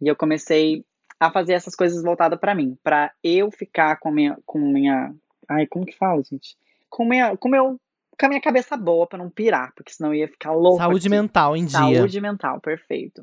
[0.00, 0.84] E eu comecei
[1.18, 2.76] a fazer essas coisas voltadas pra mim.
[2.82, 4.36] Pra eu ficar com minha.
[4.44, 5.12] Com minha
[5.48, 6.56] ai, como que fala, gente?
[6.88, 7.80] Com, minha, com, meu,
[8.18, 10.78] com a minha cabeça boa pra não pirar, porque senão ia ficar louco.
[10.78, 11.16] Saúde aqui.
[11.16, 11.78] mental em dia.
[11.78, 13.22] Saúde mental, perfeito.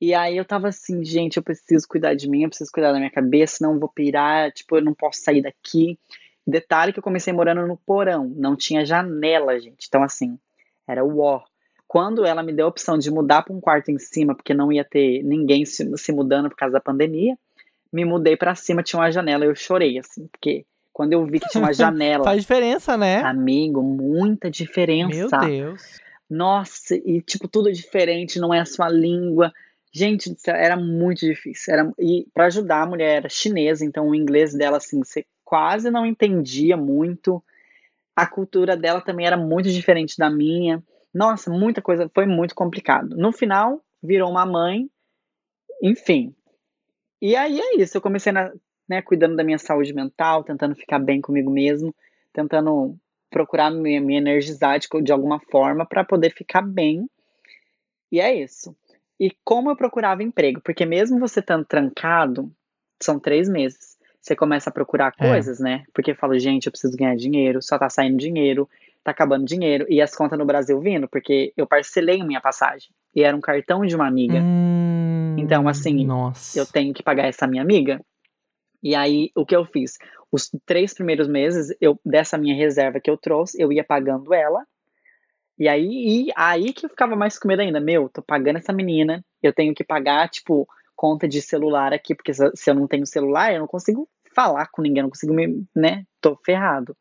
[0.00, 2.98] E aí eu tava assim, gente, eu preciso cuidar de mim, eu preciso cuidar da
[2.98, 5.98] minha cabeça, senão eu vou pirar, tipo, eu não posso sair daqui.
[6.46, 9.86] Detalhe que eu comecei morando no porão, não tinha janela, gente.
[9.88, 10.38] Então, assim,
[10.86, 11.42] era o ó.
[11.86, 14.72] Quando ela me deu a opção de mudar para um quarto em cima, porque não
[14.72, 17.38] ia ter ninguém se, se mudando por causa da pandemia,
[17.92, 21.48] me mudei pra cima, tinha uma janela, eu chorei, assim, porque quando eu vi que
[21.48, 23.20] tinha uma janela, Faz diferença, né?
[23.22, 25.38] amigo, muita Meu diferença.
[25.38, 26.00] Deus.
[26.30, 29.52] Nossa, e tipo, tudo é diferente, não é a sua língua.
[29.92, 31.74] Gente, era muito difícil.
[31.74, 35.90] Era, e para ajudar a mulher era chinesa, então o inglês dela, assim, você quase
[35.90, 37.42] não entendia muito.
[38.16, 40.82] A cultura dela também era muito diferente da minha.
[41.12, 43.16] Nossa, muita coisa, foi muito complicado.
[43.16, 44.88] No final, virou uma mãe,
[45.82, 46.34] enfim.
[47.20, 48.52] E aí é isso, eu comecei na,
[48.88, 51.94] né, cuidando da minha saúde mental, tentando ficar bem comigo mesmo,
[52.32, 52.96] tentando
[53.30, 57.08] procurar me, me energizar de, de alguma forma para poder ficar bem.
[58.12, 58.74] E é isso.
[59.18, 60.60] E como eu procurava emprego?
[60.60, 62.52] Porque mesmo você estando trancado,
[63.02, 63.96] são três meses.
[64.20, 65.26] Você começa a procurar É.
[65.26, 65.84] coisas, né?
[65.92, 68.68] Porque eu falo, gente, eu preciso ganhar dinheiro, só tá saindo dinheiro,
[69.02, 69.84] tá acabando dinheiro.
[69.88, 72.88] E as contas no Brasil vindo, porque eu parcelei minha passagem.
[73.14, 74.40] E era um cartão de uma amiga.
[74.40, 76.58] Hum, Então, assim, Nossa.
[76.58, 78.00] Eu tenho que pagar essa minha amiga.
[78.84, 79.96] E aí, o que eu fiz?
[80.30, 84.66] Os três primeiros meses, eu dessa minha reserva que eu trouxe, eu ia pagando ela.
[85.58, 87.80] E aí, e aí que eu ficava mais com medo ainda.
[87.80, 92.34] Meu, tô pagando essa menina, eu tenho que pagar, tipo, conta de celular aqui, porque
[92.34, 96.04] se eu não tenho celular, eu não consigo falar com ninguém, não consigo me, né?
[96.20, 96.94] Tô ferrado.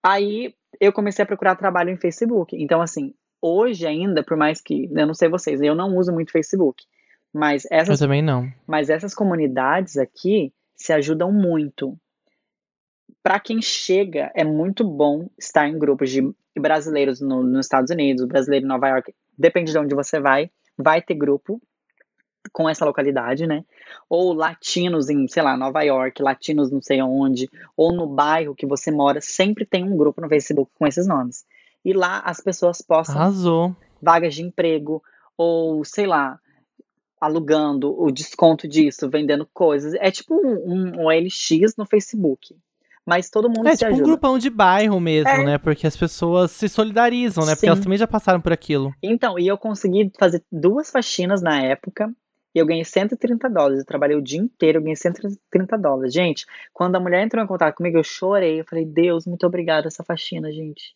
[0.00, 2.54] Aí eu comecei a procurar trabalho em Facebook.
[2.56, 6.30] Então, assim, hoje ainda, por mais que, eu não sei vocês, eu não uso muito
[6.30, 6.84] Facebook.
[7.32, 8.48] Mas essas, eu também não.
[8.64, 11.98] Mas essas comunidades aqui se ajudam muito.
[13.22, 16.22] Para quem chega, é muito bom estar em grupos de
[16.58, 21.02] brasileiros no, nos Estados Unidos, brasileiro em Nova York, depende de onde você vai, vai
[21.02, 21.60] ter grupo
[22.52, 23.64] com essa localidade, né?
[24.08, 28.66] Ou latinos em, sei lá, Nova York, latinos não sei onde, ou no bairro que
[28.66, 31.44] você mora, sempre tem um grupo no Facebook com esses nomes.
[31.84, 33.76] E lá as pessoas postam Arrasou.
[34.00, 35.02] vagas de emprego,
[35.36, 36.38] ou sei lá,
[37.20, 39.94] alugando o desconto disso, vendendo coisas.
[39.94, 42.54] É tipo um, um OLX no Facebook.
[43.04, 44.02] Mas todo mundo é, se tipo ajuda.
[44.02, 45.44] um grupão de bairro mesmo, É.
[45.44, 45.58] né?
[45.58, 47.52] Porque as pessoas se solidarizam, né?
[47.52, 47.68] Porque Sim.
[47.68, 48.92] elas também já passaram por aquilo.
[49.02, 52.12] Então, e eu consegui fazer duas faxinas na época.
[52.54, 53.78] E eu ganhei 130 dólares.
[53.78, 56.12] Eu trabalhei o dia inteiro, eu ganhei 130 dólares.
[56.12, 58.60] Gente, quando a mulher entrou em contato comigo, eu chorei.
[58.60, 60.94] Eu falei, Deus, muito obrigada essa faxina, gente.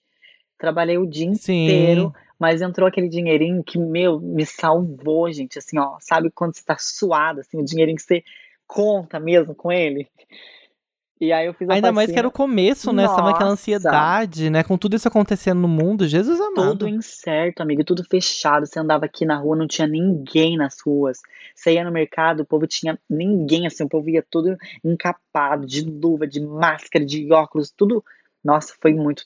[0.63, 1.65] Trabalhei o dia Sim.
[1.65, 5.59] inteiro, mas entrou aquele dinheirinho que, meu, me salvou, gente.
[5.59, 8.23] Assim, ó, sabe quando você tá suado, assim, o dinheirinho que você
[8.65, 10.07] conta mesmo com ele?
[11.21, 13.09] E aí eu fiz a Ainda mais que era o começo, né?
[13.09, 13.61] Você tava naquela Nossa.
[13.61, 14.63] ansiedade, né?
[14.63, 16.79] Com tudo isso acontecendo no mundo, Jesus amado.
[16.79, 18.65] tudo incerto, amigo, tudo fechado.
[18.65, 21.19] Você andava aqui na rua, não tinha ninguém nas ruas.
[21.57, 25.85] Você ia no mercado, o povo tinha ninguém, assim, o povo ia tudo encapado, de
[25.85, 28.05] luva, de máscara, de óculos, tudo.
[28.45, 29.25] Nossa, foi muito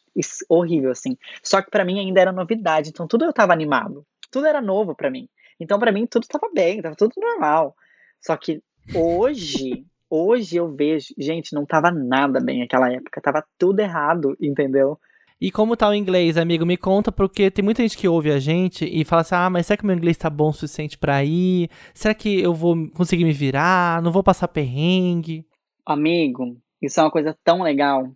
[0.48, 1.16] horrível, assim.
[1.42, 4.04] Só que pra mim ainda era novidade, então tudo eu tava animado.
[4.30, 5.28] Tudo era novo pra mim.
[5.58, 7.74] Então pra mim tudo tava bem, tava tudo normal.
[8.20, 8.62] Só que
[8.94, 14.98] hoje, hoje eu vejo, gente, não tava nada bem naquela época, tava tudo errado, entendeu?
[15.38, 16.64] E como tá o inglês, amigo?
[16.64, 19.66] Me conta, porque tem muita gente que ouve a gente e fala assim: ah, mas
[19.66, 21.68] será que meu inglês tá bom o suficiente pra ir?
[21.92, 24.00] Será que eu vou conseguir me virar?
[24.00, 25.46] Não vou passar perrengue?
[25.84, 28.10] Amigo, isso é uma coisa tão legal.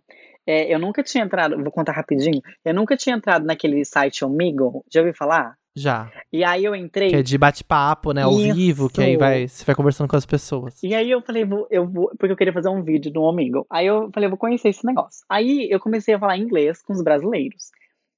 [0.45, 2.41] É, eu nunca tinha entrado, vou contar rapidinho.
[2.65, 5.55] Eu nunca tinha entrado naquele site Omegle, já ouviu falar?
[5.75, 6.11] Já.
[6.31, 7.09] E aí eu entrei.
[7.09, 8.23] Que é de bate-papo, né?
[8.23, 8.53] Ao Isso.
[8.53, 10.81] vivo, que aí vai, você vai conversando com as pessoas.
[10.83, 13.65] E aí eu falei, vou, eu vou, porque eu queria fazer um vídeo do Omegle.
[13.69, 15.23] Aí eu falei, eu vou conhecer esse negócio.
[15.29, 17.71] Aí eu comecei a falar inglês com os brasileiros.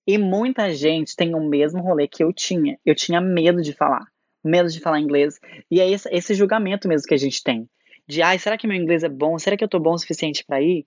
[0.08, 2.78] E muita gente tem o mesmo rolê que eu tinha.
[2.86, 4.06] Eu tinha medo de falar,
[4.44, 5.40] medo de falar inglês.
[5.70, 7.70] E é esse, esse julgamento mesmo que a gente tem.
[8.08, 9.38] De, ai, será que meu inglês é bom?
[9.38, 10.86] Será que eu tô bom o suficiente pra ir?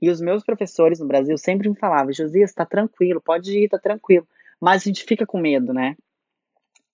[0.00, 3.78] E os meus professores no Brasil sempre me falavam, Josias, tá tranquilo, pode ir, tá
[3.78, 4.26] tranquilo.
[4.60, 5.96] Mas a gente fica com medo, né?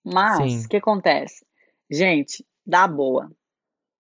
[0.05, 1.45] Mas, o que acontece?
[1.91, 3.31] Gente, dá boa.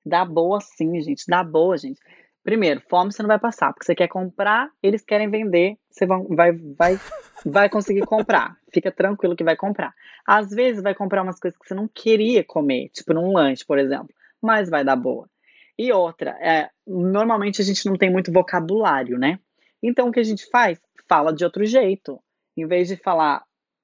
[0.04, 1.24] Dá boa sim, gente.
[1.28, 2.00] Dá boa, gente.
[2.42, 6.22] Primeiro, fome você não vai passar, porque você quer comprar, eles querem vender, você vai,
[6.28, 7.00] vai, vai,
[7.46, 8.56] vai conseguir comprar.
[8.72, 9.94] Fica tranquilo que vai comprar.
[10.26, 13.78] Às vezes vai comprar umas coisas que você não queria comer, tipo num lanche, por
[13.78, 14.08] exemplo,
[14.40, 15.28] mas vai dar boa.
[15.82, 19.40] E outra, é, normalmente a gente não tem muito vocabulário, né?
[19.82, 20.80] Então o que a gente faz?
[21.08, 22.22] Fala de outro jeito.
[22.56, 23.42] Em vez de falar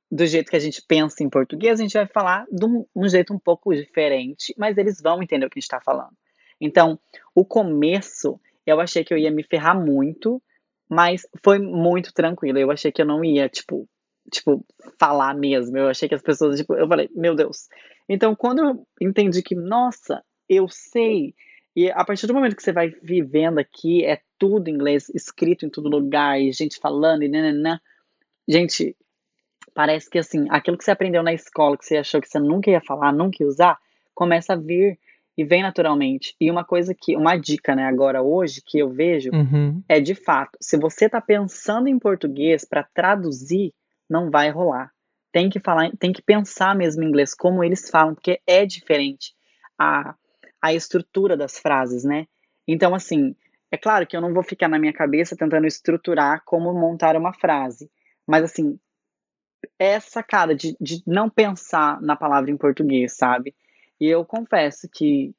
[0.09, 3.09] do jeito que a gente pensa em português, a gente vai falar de um, um
[3.09, 6.17] jeito um pouco diferente, mas eles vão entender o que a gente está falando.
[6.61, 7.01] Então,
[7.35, 10.41] o começo, eu achei que eu ia me ferrar muito,
[10.89, 12.61] mas foi muito tranquilo.
[12.61, 13.89] Eu achei que eu não ia, tipo,
[14.31, 14.65] tipo,
[15.01, 15.77] falar mesmo.
[15.77, 17.69] Eu achei que as pessoas, tipo, eu falei, meu Deus.
[18.09, 21.35] Então, quando eu entendi que, nossa, eu sei.
[21.79, 25.71] E a partir do momento que você vai vivendo aqui, é tudo inglês, escrito em
[25.71, 27.79] todo lugar, e gente falando, e nananã.
[28.49, 28.97] Gente,
[29.73, 32.69] parece que assim, aquilo que você aprendeu na escola, que você achou que você nunca
[32.69, 33.79] ia falar, nunca ia usar,
[34.13, 34.99] começa a vir
[35.37, 36.35] e vem naturalmente.
[36.41, 39.81] E uma coisa que, uma dica, né, agora hoje, que eu vejo, Uhum.
[39.89, 43.73] é de fato, se você tá pensando em português para traduzir,
[44.11, 44.91] não vai rolar.
[45.31, 49.33] Tem que falar, tem que pensar mesmo em inglês como eles falam, porque é diferente
[49.79, 50.17] a,
[50.61, 52.27] a estrutura das frases, né?
[52.67, 53.35] Então, assim,
[53.71, 57.33] é claro que eu não vou ficar na minha cabeça tentando estruturar como montar uma
[57.33, 57.91] frase,
[58.27, 58.79] mas assim,
[59.79, 63.55] é sacada de, de não pensar na palavra em português, sabe?
[64.01, 65.35] E eu confesso que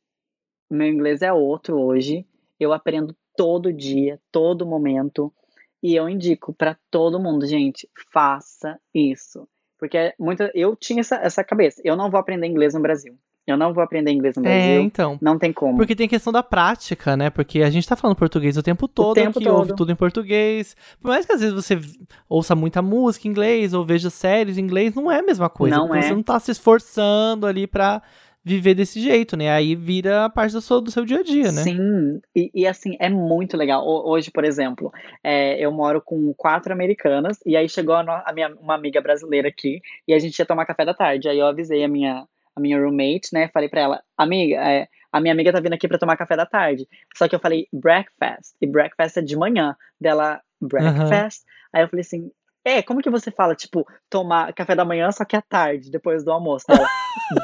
[0.69, 2.25] meu inglês é outro hoje.
[2.59, 5.33] Eu aprendo todo dia, todo momento.
[5.81, 9.47] E eu indico para todo mundo, gente, faça isso.
[9.77, 11.81] Porque muita, eu tinha essa, essa cabeça.
[11.85, 13.17] Eu não vou aprender inglês no Brasil.
[13.51, 14.81] Eu não vou aprender inglês no É, Brasil.
[14.81, 15.17] então.
[15.21, 15.77] Não tem como.
[15.77, 17.29] Porque tem questão da prática, né?
[17.29, 19.57] Porque a gente tá falando português o tempo todo tempo aqui, todo.
[19.57, 20.75] ouve tudo em português.
[21.01, 21.79] Por mais que às vezes você
[22.27, 25.75] ouça muita música em inglês ou veja séries em inglês, não é a mesma coisa.
[25.75, 26.01] Não é.
[26.01, 28.01] Você não tá se esforçando ali pra
[28.41, 29.51] viver desse jeito, né?
[29.51, 31.61] Aí vira parte do seu, do seu dia a dia, né?
[31.61, 33.85] Sim, e, e assim, é muito legal.
[33.85, 34.91] Hoje, por exemplo,
[35.23, 39.49] é, eu moro com quatro americanas, e aí chegou a, a, minha, uma amiga brasileira
[39.49, 41.27] aqui, e a gente ia tomar café da tarde.
[41.27, 42.23] Aí eu avisei a minha,
[42.59, 43.49] a minha roommate, né?
[43.53, 46.45] Falei pra ela, amiga, é, a minha amiga tá vindo aqui pra tomar café da
[46.45, 46.87] tarde.
[47.15, 49.75] Só que eu falei breakfast, e breakfast é de manhã.
[49.99, 51.41] Dela, breakfast.
[51.41, 51.49] Uhum.
[51.73, 52.31] Aí eu falei assim,
[52.63, 56.23] é, como que você fala, tipo, tomar café da manhã, só que à tarde, depois
[56.23, 56.65] do almoço?
[56.69, 56.87] Ela,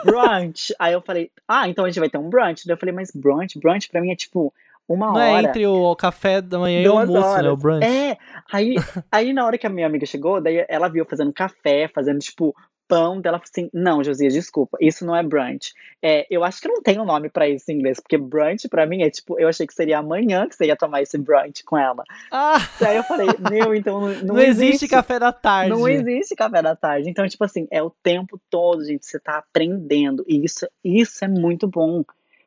[0.04, 0.74] brunch.
[0.78, 2.66] Aí eu falei, ah, então a gente vai ter um brunch.
[2.66, 4.54] Daí eu falei, mas brunch, brunch pra mim é tipo
[4.88, 5.48] uma Não hora.
[5.48, 7.44] é entre o café da manhã e o almoço, horas.
[7.44, 7.50] né?
[7.52, 7.86] O brunch.
[7.86, 8.18] É,
[8.52, 8.76] aí,
[9.12, 12.56] aí na hora que a minha amiga chegou, daí ela viu fazendo café, fazendo, tipo,
[12.88, 15.74] pão dela falou assim: Não, Josias, desculpa, isso não é brunch.
[16.02, 18.86] É, eu acho que não tem um nome para isso em inglês, porque brunch para
[18.86, 21.78] mim é tipo, eu achei que seria amanhã que você ia tomar esse brunch com
[21.78, 22.04] ela.
[22.32, 22.58] Ah.
[22.86, 25.70] Aí eu falei: Meu, então não, não, não existe, existe café da tarde.
[25.70, 27.10] Não existe café da tarde.
[27.10, 30.24] Então, tipo assim, é o tempo todo, gente, você tá aprendendo.
[30.28, 32.04] E isso, isso é muito bom.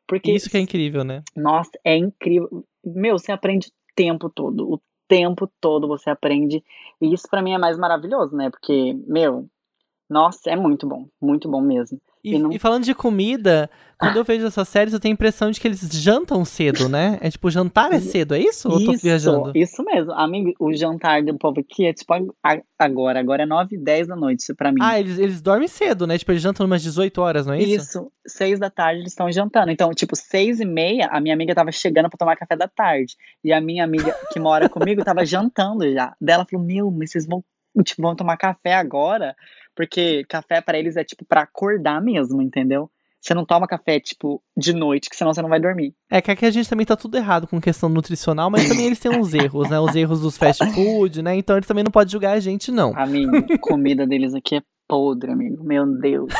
[0.09, 1.21] Porque, isso que é incrível, né?
[1.35, 2.65] Nossa, é incrível.
[2.83, 4.73] Meu, você aprende o tempo todo.
[4.73, 6.63] O tempo todo você aprende.
[6.99, 8.49] E isso para mim é mais maravilhoso, né?
[8.49, 9.47] Porque, meu,
[10.09, 12.01] nossa, é muito bom, muito bom mesmo.
[12.23, 12.51] E, e, não...
[12.51, 14.19] e falando de comida, quando ah.
[14.19, 17.17] eu vejo essas séries, eu tenho a impressão de que eles jantam cedo, né?
[17.21, 18.69] É tipo, jantar é cedo, é isso?
[18.69, 19.51] Ou eu tô viajando?
[19.53, 20.13] Isso mesmo.
[20.13, 22.13] Amigo, o jantar do povo aqui é tipo
[22.77, 23.19] agora.
[23.19, 24.79] Agora é 9 e 10 da noite pra mim.
[24.81, 26.17] Ah, eles, eles dormem cedo, né?
[26.17, 27.89] Tipo, eles jantam umas 18 horas, não é isso?
[27.89, 28.11] Isso.
[28.25, 29.69] 6 da tarde eles estão jantando.
[29.69, 33.17] Então, tipo, 6 e meia, a minha amiga tava chegando pra tomar café da tarde.
[33.43, 36.15] E a minha amiga que mora comigo tava jantando já.
[36.21, 37.43] Dela falou: Meu, mas vocês vão,
[37.83, 39.35] tipo, vão tomar café agora?
[39.79, 42.91] Porque café para eles é tipo para acordar mesmo, entendeu?
[43.21, 45.95] Você não toma café, tipo, de noite, que senão você não vai dormir.
[46.11, 48.99] É que aqui a gente também tá tudo errado com questão nutricional, mas também eles
[48.99, 49.79] têm uns erros, né?
[49.79, 51.33] Os erros dos fast food, né?
[51.37, 52.91] Então eles também não podem julgar a gente, não.
[52.93, 55.63] Amigo, comida deles aqui é podre, amigo.
[55.63, 56.33] Meu Deus.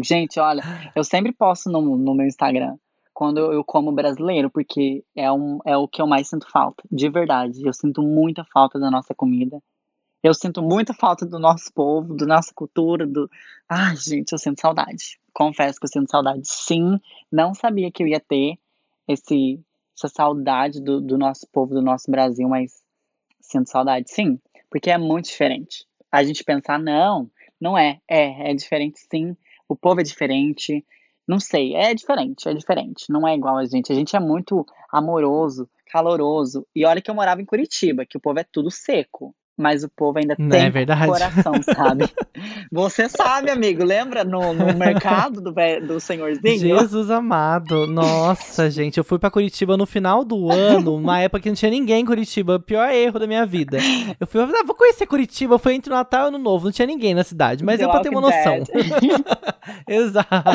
[0.00, 0.62] gente, olha,
[0.94, 2.76] eu sempre posto no, no meu Instagram
[3.12, 7.08] quando eu como brasileiro, porque é, um, é o que eu mais sinto falta, de
[7.08, 7.60] verdade.
[7.66, 9.60] Eu sinto muita falta da nossa comida.
[10.22, 13.28] Eu sinto muita falta do nosso povo, da nossa cultura, do.
[13.68, 15.18] Ai, gente, eu sinto saudade.
[15.32, 16.42] Confesso que eu sinto saudade.
[16.44, 18.56] Sim, não sabia que eu ia ter
[19.08, 19.60] esse,
[19.96, 22.84] essa saudade do, do nosso povo, do nosso Brasil, mas
[23.40, 24.38] sinto saudade, sim,
[24.70, 25.86] porque é muito diferente.
[26.10, 27.28] A gente pensar, não,
[27.60, 28.00] não é.
[28.06, 29.36] É, é diferente, sim.
[29.68, 30.84] O povo é diferente.
[31.26, 33.06] Não sei, é diferente, é diferente.
[33.10, 33.90] Não é igual a gente.
[33.90, 36.64] A gente é muito amoroso, caloroso.
[36.76, 39.88] E olha que eu morava em Curitiba, que o povo é tudo seco mas o
[39.88, 42.10] povo ainda Não tem é coração, sabe?
[42.70, 45.54] Você sabe, amigo, lembra no, no mercado do,
[45.86, 46.58] do senhorzinho?
[46.58, 51.48] Jesus amado, nossa, gente, eu fui para Curitiba no final do ano, uma época que
[51.48, 53.78] não tinha ninguém em Curitiba, pior erro da minha vida.
[54.18, 57.14] Eu fui, ah, vou conhecer Curitiba, foi entre Natal e Ano Novo, não tinha ninguém
[57.14, 58.64] na cidade, mas deu pra ter uma noção.
[59.86, 60.50] Exato.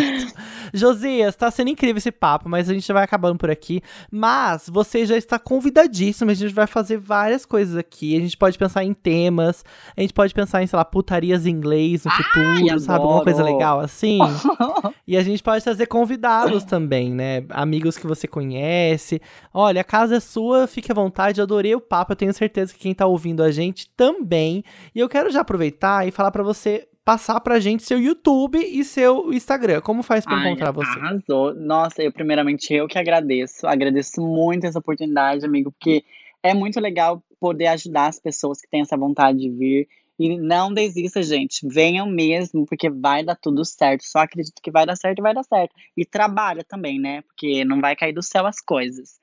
[0.73, 5.05] Josias, tá sendo incrível esse papo, mas a gente vai acabando por aqui, mas você
[5.05, 8.93] já está convidadíssimo, a gente vai fazer várias coisas aqui, a gente pode pensar em
[9.01, 9.63] temas.
[9.95, 13.03] A gente pode pensar em, sei lá, putarias em inglês no futuro, sabe?
[13.03, 14.19] Alguma coisa legal assim.
[15.07, 17.45] e a gente pode trazer convidados também, né?
[17.49, 19.21] Amigos que você conhece.
[19.53, 21.39] Olha, a casa é sua, fique à vontade.
[21.39, 22.11] Eu adorei o papo.
[22.11, 24.63] Eu tenho certeza que quem tá ouvindo a gente também.
[24.93, 28.83] E eu quero já aproveitar e falar para você passar pra gente seu YouTube e
[28.83, 29.79] seu Instagram.
[29.79, 30.99] Como faz pra Ai, encontrar você?
[30.99, 31.55] Arrasou.
[31.55, 33.65] Nossa, eu primeiramente eu que agradeço.
[33.65, 36.03] Agradeço muito essa oportunidade, amigo, porque
[36.43, 39.87] é muito legal poder ajudar as pessoas que têm essa vontade de vir.
[40.19, 41.67] E não desista, gente.
[41.67, 44.03] Venham mesmo, porque vai dar tudo certo.
[44.03, 45.75] Só acredito que vai dar certo e vai dar certo.
[45.95, 47.21] E trabalha também, né?
[47.21, 49.19] Porque não vai cair do céu as coisas.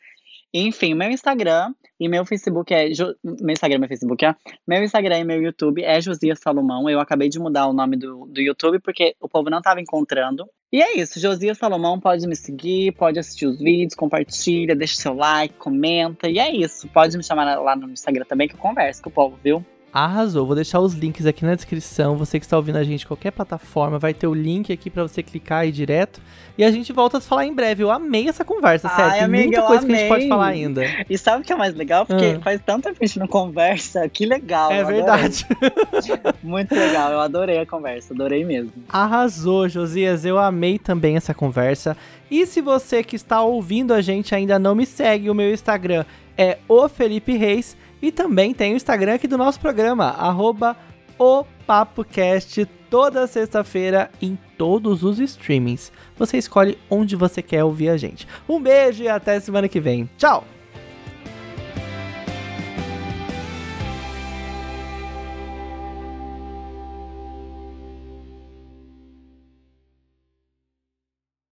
[0.57, 2.89] Enfim, meu Instagram e meu Facebook é.
[3.25, 4.37] Meu Instagram meu Facebook é.
[4.65, 6.89] Meu Instagram e meu YouTube é Josias Salomão.
[6.89, 10.49] Eu acabei de mudar o nome do, do YouTube porque o povo não estava encontrando.
[10.73, 15.15] E é isso, Josias Salomão pode me seguir, pode assistir os vídeos, compartilha, deixa seu
[15.15, 16.29] like, comenta.
[16.29, 16.89] E é isso.
[16.89, 19.65] Pode me chamar lá no Instagram também que eu converso com o povo, viu?
[19.95, 20.45] Arrasou.
[20.45, 22.17] Vou deixar os links aqui na descrição.
[22.17, 25.05] Você que está ouvindo a gente em qualquer plataforma, vai ter o link aqui para
[25.05, 26.21] você clicar aí direto.
[26.59, 27.85] E a gente volta a falar em breve.
[27.85, 29.05] Eu amei essa conversa, sério.
[29.05, 29.95] Ai, Tem amiga, muita coisa amei.
[29.95, 30.83] que a gente pode falar ainda.
[31.09, 32.05] E sabe o que é mais legal?
[32.05, 32.41] Porque hum.
[32.43, 34.09] faz tanto tempo que a gente não conversa.
[34.09, 34.73] Que legal.
[34.73, 35.47] É verdade.
[36.43, 37.13] Muito legal.
[37.13, 38.13] Eu adorei a conversa.
[38.13, 38.73] Adorei mesmo.
[38.89, 40.25] Arrasou, Josias.
[40.25, 41.97] Eu amei também essa conversa.
[42.29, 46.05] E se você que está ouvindo a gente ainda não me segue, o meu Instagram
[46.37, 47.77] é o Felipe Reis.
[48.05, 50.77] E também tem o Instagram aqui do nosso programa, arroba
[51.19, 55.91] o PapoCast, toda sexta-feira em todos os streamings.
[56.15, 58.29] Você escolhe onde você quer ouvir a gente.
[58.47, 60.07] Um beijo e até semana que vem.
[60.19, 60.45] Tchau!